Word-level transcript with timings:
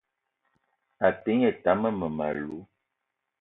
A 1.05 1.07
te 1.21 1.31
ngne 1.35 1.51
tam 1.63 1.79
mmem- 1.85 2.23
alou 2.27 2.61